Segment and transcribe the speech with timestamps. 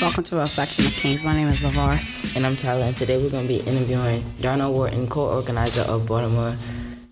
[0.00, 1.24] Welcome to Reflection of Kings.
[1.24, 2.36] My name is LeVar.
[2.36, 6.06] And I'm Tyler, and today we're going to be interviewing Darnyle Wharton, co organizer of
[6.06, 6.54] Baltimore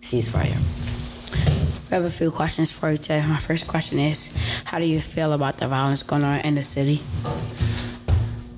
[0.01, 0.57] Ceasefire.
[1.91, 3.21] We have a few questions for you today.
[3.27, 4.31] My first question is
[4.65, 7.01] How do you feel about the violence going on in the city?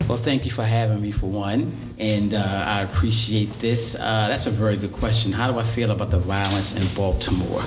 [0.07, 3.95] Well, thank you for having me for one, and uh, I appreciate this.
[3.95, 5.33] Uh, that's a very good question.
[5.33, 7.63] How do I feel about the violence in Baltimore?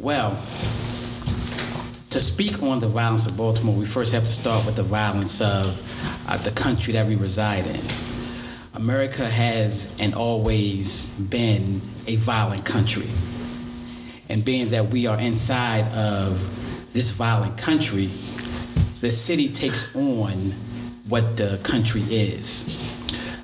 [0.00, 0.36] Well,
[2.16, 5.42] to speak on the violence of Baltimore, we first have to start with the violence
[5.42, 5.78] of
[6.26, 7.80] uh, the country that we reside in.
[8.72, 13.06] America has and always been a violent country.
[14.30, 16.40] And being that we are inside of
[16.94, 18.06] this violent country,
[19.02, 20.52] the city takes on
[21.08, 22.98] what the country is.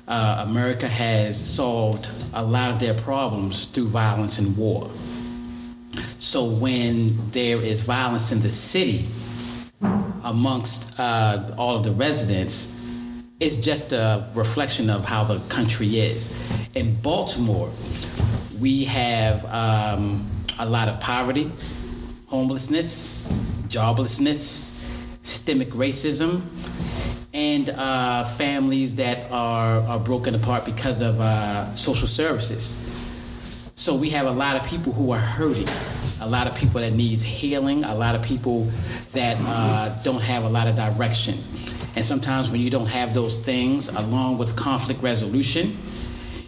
[0.07, 4.89] Uh, America has solved a lot of their problems through violence and war.
[6.23, 9.05] So when there is violence in the city
[10.23, 12.79] amongst uh, all of the residents,
[13.41, 16.31] it's just a reflection of how the country is.
[16.75, 17.69] In Baltimore,
[18.57, 20.25] we have um,
[20.59, 21.51] a lot of poverty,
[22.27, 23.23] homelessness,
[23.67, 24.79] joblessness,
[25.23, 26.41] systemic racism,
[27.33, 32.77] and uh, families that are, are broken apart because of uh, social services.
[33.75, 35.67] So we have a lot of people who are hurting,
[36.23, 38.63] a lot of people that needs healing, a lot of people
[39.11, 41.37] that uh, don't have a lot of direction.
[41.95, 45.75] And sometimes when you don't have those things, along with conflict resolution,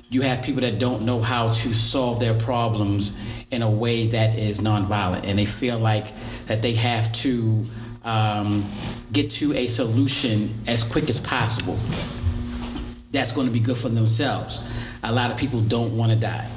[0.10, 3.16] you have people that don't know how to solve their problems
[3.52, 6.14] in a way that is nonviolent, and they feel like
[6.46, 7.66] that they have to
[8.06, 8.72] um,
[9.12, 11.78] get to a solution as quick as possible.
[13.12, 14.64] That's going to be good for themselves.
[15.04, 16.50] A lot of people don't want to die.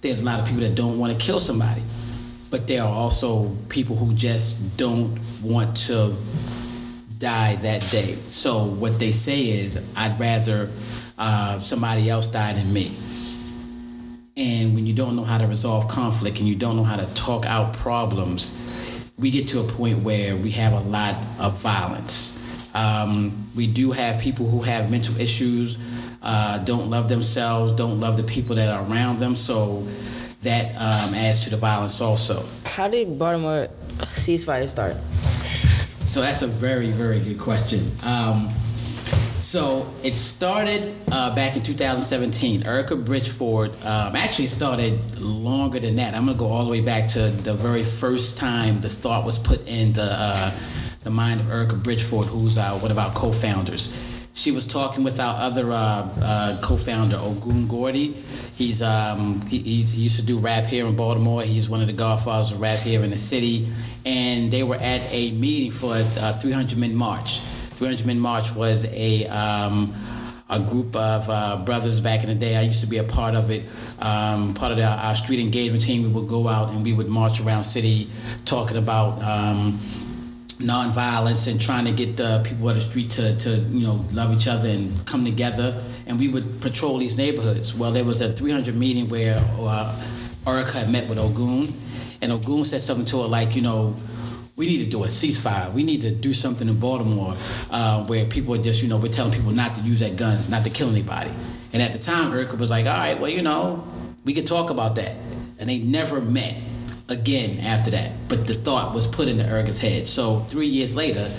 [0.00, 1.82] There's a lot of people that don't want to kill somebody,
[2.50, 6.14] but there are also people who just don't want to
[7.18, 8.16] die that day.
[8.24, 10.70] So what they say is, I'd rather
[11.18, 12.96] uh, somebody else die than me.
[14.36, 17.06] And when you don't know how to resolve conflict and you don't know how to
[17.14, 18.56] talk out problems,
[19.18, 22.36] we get to a point where we have a lot of violence.
[22.72, 25.76] Um, we do have people who have mental issues,
[26.22, 29.34] uh, don't love themselves, don't love the people that are around them.
[29.34, 29.88] So
[30.42, 32.44] that um, adds to the violence also.
[32.64, 33.68] How did Baltimore
[34.12, 34.96] ceasefire start?
[36.06, 37.90] So that's a very, very good question.
[38.02, 38.50] Um,
[39.40, 42.62] so it started uh, back in 2017.
[42.62, 46.14] Erricka Bridgeford, um, actually, it started longer than that.
[46.14, 49.24] I'm going to go all the way back to the very first time the thought
[49.24, 50.50] was put in the uh,
[51.04, 53.92] the mind of Erricka Bridgeford, who's uh, one of our co-founders.
[54.38, 58.12] She was talking with our other uh, uh, co-founder, Ogun Gordy.
[58.56, 61.42] He's, um, he, he used to do rap here in Baltimore.
[61.42, 63.68] He's one of the godfathers of rap here in the city.
[64.06, 67.40] And they were at a meeting for a 300 Men March
[67.78, 69.92] 300 Men March was a um,
[70.48, 72.56] a group of uh, brothers back in the day.
[72.56, 73.64] I used to be a part of it,
[73.98, 76.02] um, part of the, our street engagement team.
[76.04, 78.08] We would go out and we would march around city
[78.44, 79.80] talking about um,
[80.58, 84.32] nonviolence and trying to get the people on the street to, to you know love
[84.32, 85.82] each other and come together.
[86.06, 87.74] And we would patrol these neighborhoods.
[87.74, 90.00] Well, there was a 300 meeting where uh,
[90.44, 91.68] Erricka had met with Ogun,
[92.20, 93.96] and Ogun said something to her like, you know
[94.58, 95.72] we need to do a ceasefire.
[95.72, 97.36] We need to do something in Baltimore
[97.70, 100.48] uh, where people are just, you know, we're telling people not to use their guns,
[100.48, 101.30] not to kill anybody.
[101.72, 103.86] And at the time, Erricka was like, all right, well, you know,
[104.24, 105.14] we could talk about that.
[105.60, 106.56] And they never met
[107.08, 108.12] again after that.
[108.28, 110.06] But the thought was put into Erricka's head.
[110.06, 111.30] So three years later,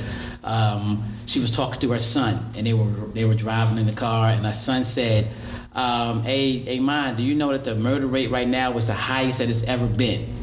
[0.43, 3.93] um, she was talking to her son, and they were they were driving in the
[3.93, 5.27] car, and her son said,
[5.73, 8.93] um, "Hey, hey, mom, do you know that the murder rate right now was the
[8.93, 10.35] highest that it's ever been?"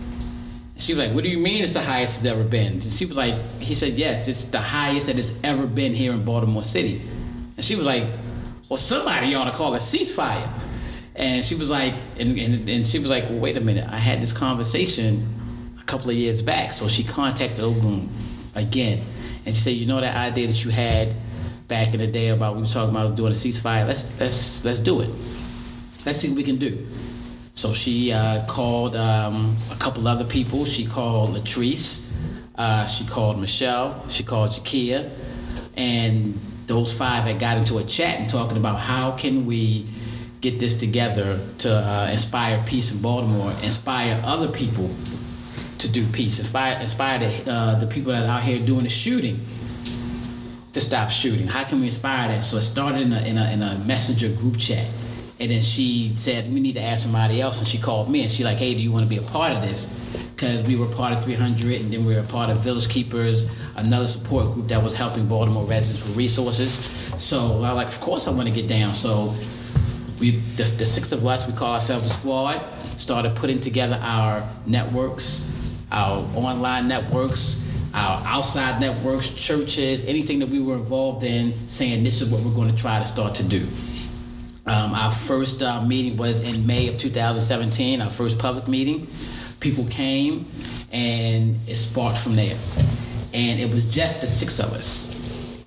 [0.79, 3.07] she was like, "What do you mean it's the highest it's ever been?" And she
[3.07, 6.63] was like, "He said yes, it's the highest that it's ever been here in Baltimore
[6.63, 7.01] City."
[7.57, 8.05] And she was like,
[8.69, 10.49] "Well, somebody ought to call a ceasefire."
[11.17, 13.97] And she was like, and, and, and she was like, well, "Wait a minute, I
[13.97, 15.27] had this conversation
[15.81, 18.09] a couple of years back." So she contacted Ogun
[18.55, 19.03] again,
[19.47, 21.15] and she said, "You know that idea that you had
[21.69, 23.87] back in the day about we were talking about doing a ceasefire?
[23.87, 25.11] Let's let's let's do it.
[26.05, 26.87] Let's see what we can do."
[27.55, 30.67] So she uh, called um, a couple other people.
[30.67, 32.13] She called Latrice.
[32.55, 34.05] Uh, she called Michelle.
[34.11, 35.11] She called Jakia.
[35.75, 39.87] And those five had got into a chat and talking about how can we
[40.51, 44.89] get this together to uh, inspire peace in Baltimore, inspire other people
[45.79, 48.91] to do peace, inspire, inspire the, uh, the people that are out here doing the
[48.91, 49.45] shooting
[50.73, 51.49] to stop shooting.
[51.49, 52.45] How can we inspire that?
[52.45, 54.87] So it started in a, in a, in a messenger group chat
[55.41, 57.59] and then she said, we need to ask somebody else.
[57.59, 59.53] And she called me and she like, hey, do you want to be a part
[59.53, 59.93] of this?
[60.37, 64.07] because we were part of 300 and then we were part of Village Keepers, another
[64.07, 66.75] support group that was helping Baltimore residents with resources.
[67.17, 68.93] So I like, of course I want to get down.
[68.93, 69.35] So
[70.19, 72.61] we, the, the six of us, we call ourselves the squad,
[72.99, 75.53] started putting together our networks,
[75.93, 77.63] our online networks,
[77.95, 82.55] our outside networks, churches, anything that we were involved in, saying this is what we're
[82.55, 83.67] going to try to start to do.
[84.67, 89.07] Um, our first uh, meeting was in May of 2017, our first public meeting.
[89.61, 90.45] People came
[90.93, 92.57] and it sparked from there.
[93.33, 95.13] And it was just the six of us.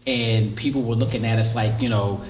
[0.05, 2.21] And people were looking at us like, you know,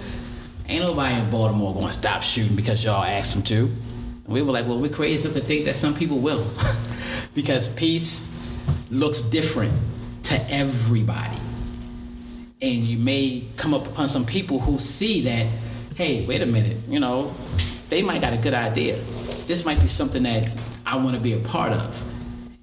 [0.69, 3.65] ain't nobody in Baltimore to stop shooting because y'all asked them to.
[3.65, 6.45] And we were like, well, we're crazy enough to think that some people will.
[7.33, 8.35] because peace
[8.91, 9.73] looks different
[10.23, 11.37] to everybody.
[12.61, 15.47] And you may come up upon some people who see that,
[15.95, 17.33] hey, wait a minute, you know,
[17.89, 18.95] they might got a good idea.
[19.47, 20.51] This might be something that
[20.85, 22.03] I want to be a part of.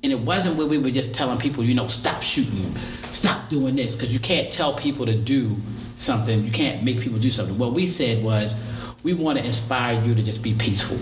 [0.04, 2.76] And it wasn't where we were just telling people, you know, stop shooting,
[3.10, 5.56] stop doing this, because you can't tell people to do
[5.96, 6.44] something.
[6.44, 7.58] You can't make people do something.
[7.58, 8.54] What we said was,
[9.02, 10.98] we want to inspire you to just be peaceful.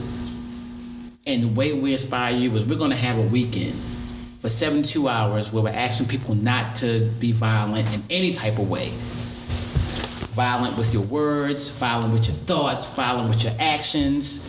[1.26, 3.74] And the way we inspire you is we're going to have a weekend
[4.40, 8.68] for 72 hours where we're asking people not to be violent in any type of
[8.68, 8.90] way.
[10.34, 14.42] Violent with your words, violent with your thoughts, violent with your actions.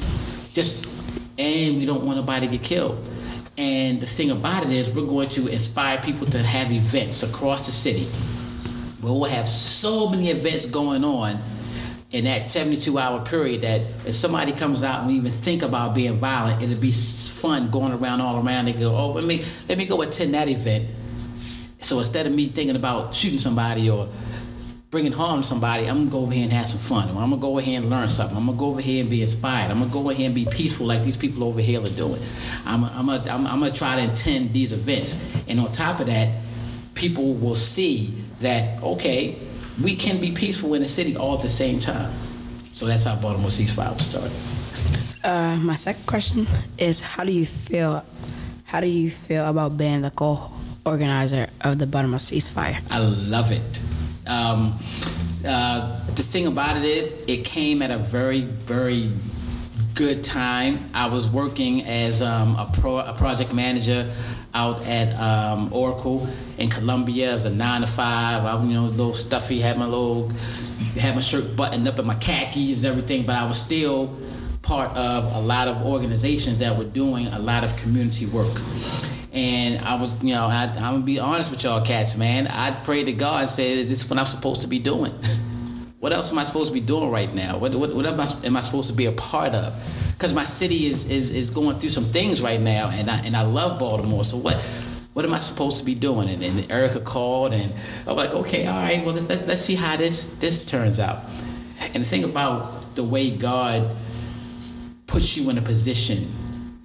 [0.53, 0.86] Just,
[1.38, 3.09] and we don't want nobody to get killed.
[3.57, 7.65] And the thing about it is, we're going to inspire people to have events across
[7.65, 8.06] the city.
[9.13, 11.40] We'll have so many events going on
[12.12, 15.94] in that 72 hour period that if somebody comes out and we even think about
[15.94, 18.66] being violent, it'll be fun going around all around.
[18.66, 20.90] They go, oh, let me let me go attend that event.
[21.81, 24.10] So instead of me thinking about shooting somebody or
[24.90, 27.10] bringing harm to somebody, I'm gonna go over here and have some fun.
[27.10, 28.38] I'm gonna go over here and learn something.
[28.38, 29.69] I'm gonna go over here and be inspired.
[29.69, 32.22] I'm gonna go over here and be peaceful like these people over here are doing.
[32.66, 35.22] I'm, I'm, gonna, I'm, I'm gonna try to attend these events.
[35.48, 36.30] And on top of that,
[36.94, 38.13] people will see
[38.45, 39.36] that, okay,
[39.81, 42.12] we can be peaceful in the city all at the same time.
[42.74, 44.31] So that's how Baltimore Ceasefire was started.
[45.24, 46.45] Uh, my second question
[46.77, 48.06] is how do you feel
[48.65, 52.81] how do you feel about being the co-organizer of the Baltimore ceasefire?
[52.92, 53.81] I love it.
[54.27, 54.77] Um,
[55.47, 59.12] uh, the thing about it is, it came at a very, very
[59.95, 60.89] good time.
[60.94, 64.13] I was working as um, a, pro, a project manager
[64.53, 66.27] out at um, Oracle
[66.57, 67.31] in Columbia.
[67.31, 68.44] It was a nine to five.
[68.44, 70.30] I, you know, a little stuffy, had my little,
[71.00, 74.13] had my shirt buttoned up and my khakis and everything, but I was still
[74.62, 78.62] part of a lot of organizations that were doing a lot of community work.
[79.31, 82.47] And I was, you know, I, am gonna be honest with y'all cats, man.
[82.47, 85.13] I prayed to God and said, "Is this what I'm supposed to be doing?
[86.06, 87.57] what else am I supposed to be doing right now?
[87.57, 89.74] What, what, what am, I, am I supposed to be a part of?"
[90.13, 93.36] because my city is, is is going through some things right now, and I and
[93.36, 94.24] I love Baltimore.
[94.24, 94.56] So what
[95.13, 96.30] what am I supposed to be doing?
[96.30, 97.74] And, and Erricka called, and
[98.06, 101.24] I'm like, okay, all right, well let's let's see how this this turns out.
[101.95, 103.95] And the thing about the way God
[105.07, 106.31] puts you in a position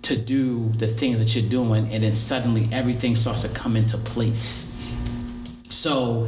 [0.01, 3.99] to do the things that you're doing, and then suddenly everything starts to come into
[3.99, 4.75] place.
[5.69, 6.27] So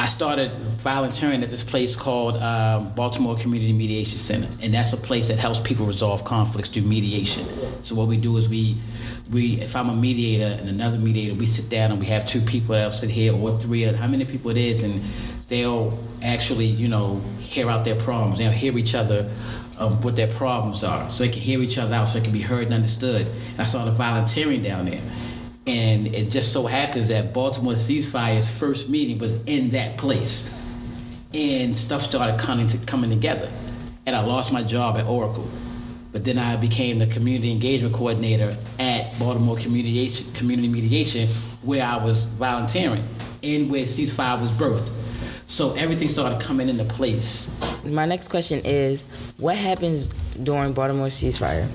[0.00, 4.96] I started volunteering at this place called um, Baltimore Community Mediation Center, and that's a
[4.96, 7.46] place that helps people resolve conflicts through mediation.
[7.82, 8.78] So what we do is we,
[9.30, 12.40] we if I'm a mediator and another mediator, we sit down and we have two
[12.40, 15.02] people that'll sit here or three, or how many people it is, and
[15.50, 18.38] they'll actually, you know, hear out their problems.
[18.38, 19.30] They'll hear each other
[19.78, 22.32] um, what their problems are, so they can hear each other out, so it can
[22.32, 23.26] be heard and understood.
[23.50, 25.02] And I started volunteering down there.
[25.70, 30.60] And it just so happens that Baltimore Ceasefire's first meeting was in that place.
[31.32, 33.48] And stuff started coming, to, coming together.
[34.04, 35.48] And I lost my job at Oracle.
[36.10, 41.28] But then I became the community engagement coordinator at Baltimore Community, community Mediation,
[41.62, 43.04] where I was volunteering
[43.44, 44.90] and where Ceasefire was birthed.
[45.48, 47.56] So everything started coming into place.
[47.84, 49.04] My next question is
[49.38, 50.08] what happens
[50.42, 51.68] during Baltimore ceasefire?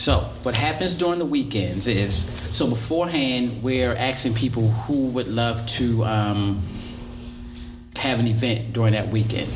[0.00, 2.24] So, what happens during the weekends is
[2.56, 6.62] so beforehand, we're asking people who would love to um,
[7.96, 9.52] have an event during that weekend.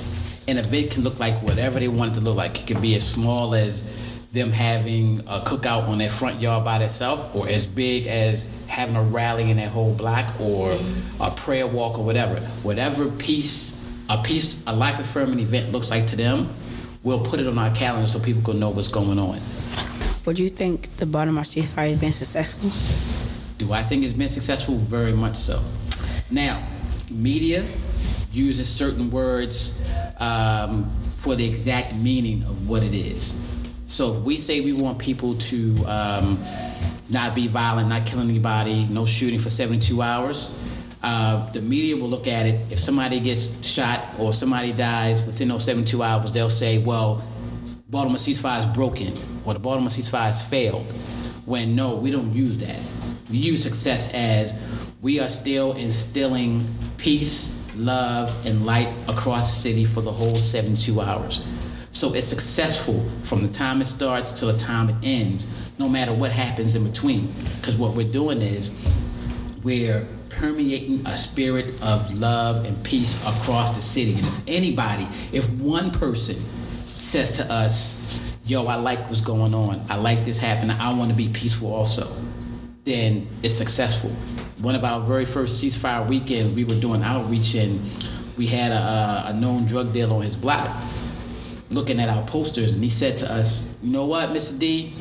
[0.46, 2.60] An event can look like whatever they want it to look like.
[2.60, 3.90] It could be as small as
[4.32, 8.96] them having a cookout on their front yard by themselves, or as big as having
[8.96, 10.78] a rally in their whole block, or
[11.20, 12.38] a prayer walk, or whatever.
[12.62, 16.50] Whatever piece, a piece, a life affirming event looks like to them,
[17.02, 19.40] we'll put it on our calendar so people can know what's going on.
[20.24, 22.70] Would you think the Baltimore ceasefire has been successful?
[23.58, 24.76] Do I think it's been successful?
[24.76, 25.62] Very much so.
[26.30, 26.66] Now,
[27.10, 27.62] media
[28.32, 29.78] uses certain words
[30.18, 33.38] um, for the exact meaning of what it is.
[33.86, 36.42] So if we say we want people to um,
[37.10, 40.58] not be violent, not kill anybody, no shooting for 72 hours.
[41.02, 42.72] Uh, the media will look at it.
[42.72, 47.22] If somebody gets shot or somebody dies within those 72 hours, they'll say, well,
[47.90, 49.14] Baltimore ceasefire is broken
[49.44, 50.86] or the Baltimore ceasefire has failed.
[51.46, 52.78] When no, we don't use that.
[53.30, 54.58] We use success as
[55.02, 61.00] we are still instilling peace, love, and light across the city for the whole 72
[61.00, 61.44] hours.
[61.90, 65.46] So it's successful from the time it starts to the time it ends,
[65.78, 67.32] no matter what happens in between.
[67.56, 68.72] Because what we're doing is
[69.62, 74.14] we're permeating a spirit of love and peace across the city.
[74.14, 76.36] And if anybody, if one person
[76.86, 78.00] says to us,
[78.46, 81.72] yo, I like what's going on, I like this happening, I want to be peaceful
[81.72, 82.14] also,
[82.84, 84.10] then it's successful.
[84.60, 87.80] One of our very first ceasefire weekends, we were doing outreach and
[88.36, 90.68] we had a, a known drug dealer on his block
[91.70, 94.58] looking at our posters and he said to us, you know what, Mr.
[94.58, 94.94] D,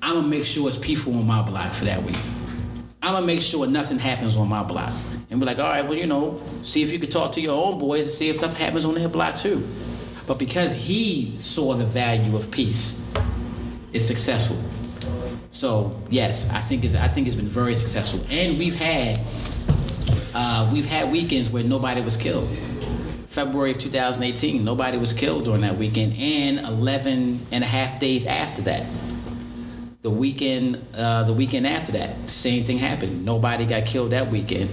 [0.00, 2.16] I'm gonna make sure it's peaceful on my block for that week.
[3.02, 4.92] I'm gonna make sure nothing happens on my block.
[5.30, 7.62] And we're like, all right, well, you know, see if you could talk to your
[7.62, 9.66] own boys and see if nothing happens on their block too.
[10.28, 13.02] But because he saw the value of peace,
[13.94, 14.58] it's successful.
[15.50, 19.18] So yes, I think it's I think it's been very successful, and we've had
[20.34, 22.46] uh, we've had weekends where nobody was killed.
[23.28, 28.26] February of 2018, nobody was killed during that weekend, and 11 and a half days
[28.26, 28.84] after that.
[30.02, 33.24] The weekend, uh, the weekend after that, same thing happened.
[33.24, 34.68] Nobody got killed that weekend.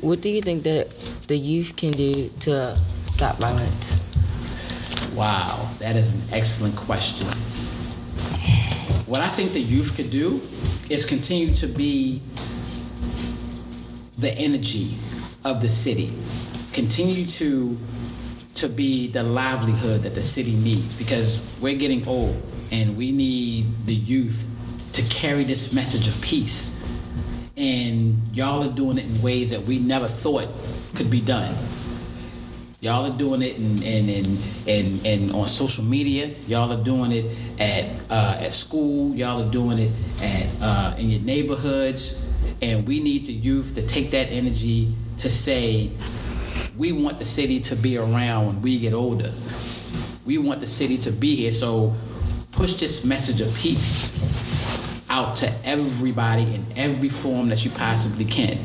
[0.00, 0.90] What do you think that
[1.28, 4.11] the youth can do to stop violence?
[5.14, 7.26] Wow, that is an excellent question.
[9.06, 10.40] What I think the youth could do
[10.88, 12.22] is continue to be
[14.18, 14.96] the energy
[15.44, 16.08] of the city.
[16.72, 17.76] Continue to
[18.54, 22.40] to be the livelihood that the city needs because we're getting old
[22.70, 24.46] and we need the youth
[24.92, 26.80] to carry this message of peace.
[27.56, 30.48] And y'all are doing it in ways that we never thought
[30.94, 31.54] could be done.
[32.82, 36.34] Y'all are doing it and and and and, and on social media.
[36.48, 37.26] Y'all are doing it
[37.60, 39.14] at uh, at school.
[39.14, 42.26] Y'all are doing it at uh, in your neighborhoods,
[42.60, 45.92] and we need the youth to take that energy to say,
[46.76, 49.32] we want the city to be around when we get older.
[50.26, 51.52] We want the city to be here.
[51.52, 51.94] So
[52.50, 58.58] push this message of peace out to everybody in every form that you possibly can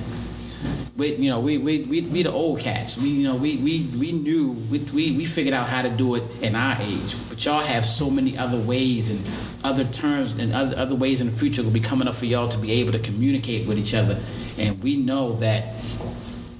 [0.97, 2.97] we, you know, we, we, we, we the old cats.
[2.97, 6.15] We, you know, we, we, we knew, we, we, we figured out how to do
[6.15, 7.15] it in our age.
[7.29, 9.23] But y'all have so many other ways and
[9.63, 12.49] other terms and other, other ways in the future will be coming up for y'all
[12.49, 14.19] to be able to communicate with each other.
[14.57, 15.75] And we know that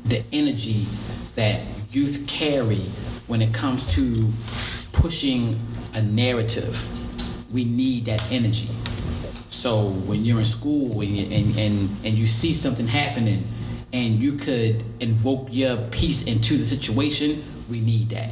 [0.06, 0.86] the energy
[1.36, 2.86] that youth carry
[3.26, 4.30] when it comes to
[4.94, 5.60] pushing
[5.96, 8.70] a narrative, we need that energy.
[9.50, 13.48] So when you're in school and, and, and, and you see something happening,
[13.94, 18.30] and you could invoke your peace into the situation, we need that.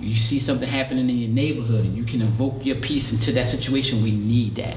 [0.00, 3.48] You see something happening in your neighborhood and you can invoke your peace into that
[3.48, 4.76] situation, we need that.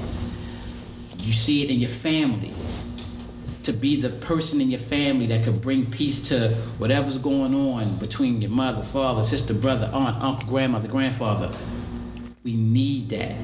[1.18, 2.52] You see it in your family.
[3.64, 7.96] To be the person in your family that could bring peace to whatever's going on
[7.98, 11.56] between your mother, father, sister, brother, aunt, uncle, grandmother, grandfather.
[12.42, 13.36] We need that.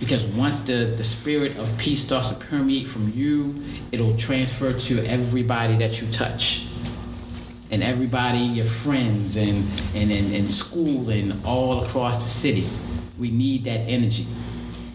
[0.00, 5.06] Because once the, the spirit of peace starts to permeate from you, it'll transfer to
[5.06, 6.66] everybody that you touch.
[7.70, 12.66] And everybody, your friends, and, and in school, and all across the city.
[13.18, 14.26] We need that energy.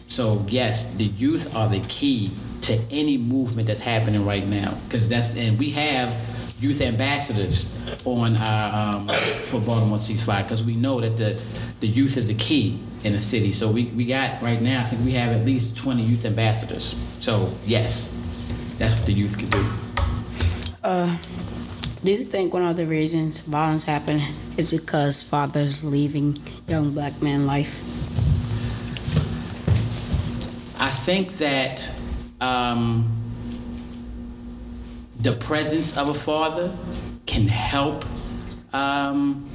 [0.08, 4.77] So, yes, the youth are the key to any movement that's happening right now.
[4.86, 6.15] Because that's, and we have
[6.60, 7.75] youth ambassadors
[8.06, 11.41] on our, um, for Baltimore Ceasefire, because we know that the,
[11.79, 13.51] the youth is the key in the city.
[13.51, 16.96] So we, we got right now, I think we have at least 20 youth ambassadors.
[17.20, 18.15] So yes,
[18.77, 19.65] that's what the youth can do.
[20.84, 21.18] Uh,
[22.03, 24.22] do you think one of the reasons violence happen
[24.58, 26.38] is because fathers leaving
[26.68, 27.84] young black men life?
[30.79, 31.91] I think that
[32.39, 33.12] um,
[35.20, 36.72] the presence of a father
[37.25, 38.06] can help
[38.72, 39.49] um,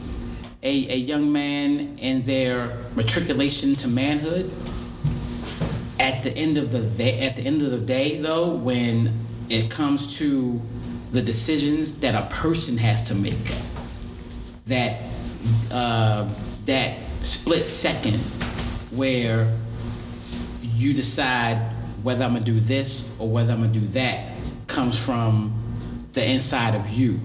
[0.64, 4.50] a, a young man in their matriculation to manhood.
[6.00, 9.14] At the end of the day, at the end of the day, though, when
[9.48, 10.60] it comes to
[11.12, 13.54] the decisions that a person has to make,
[14.66, 15.00] that
[15.70, 16.28] uh,
[16.64, 18.18] that split second
[18.90, 19.56] where
[20.62, 21.56] you decide
[22.02, 24.32] whether I'm gonna do this or whether I'm gonna do that
[24.66, 25.54] comes from
[26.14, 27.20] the inside of you.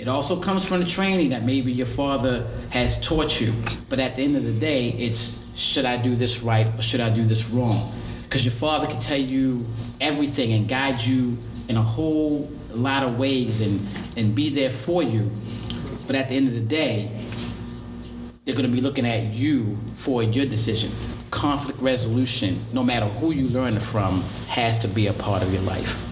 [0.00, 3.52] It also comes from the training that maybe your father has taught you.
[3.88, 7.00] But at the end of the day, it's should I do this right or should
[7.00, 7.92] I do this wrong?
[8.30, 9.66] because your father can tell you
[10.00, 11.36] everything and guide you
[11.68, 13.84] in a whole lot of ways and,
[14.16, 15.28] and be there for you.
[16.06, 17.10] But at the end of the day,
[18.44, 20.92] they're going to be looking at you for your decision.
[21.32, 25.62] Conflict resolution, no matter who you learn from, has to be a part of your
[25.62, 26.09] life.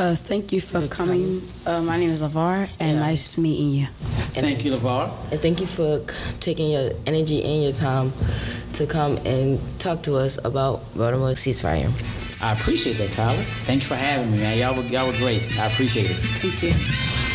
[0.00, 1.42] Uh, thank you for coming.
[1.66, 3.00] Uh, my name is LeVar, and Yeah.
[3.00, 3.86] nice meeting you.
[4.34, 5.10] And Thank you, LeVar.
[5.30, 6.00] And thank you for
[6.40, 8.10] taking your energy and your time
[8.72, 11.92] to come and talk to us about Baltimore ceasefire.
[12.40, 13.44] I appreciate that, Tyler.
[13.66, 14.56] Thank you for having me, man.
[14.56, 15.42] Y'all were, y'all were great.
[15.58, 16.16] I appreciate it.
[16.16, 17.29] Thank you.